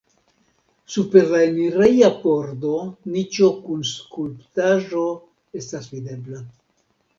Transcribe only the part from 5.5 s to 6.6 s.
estas videbla.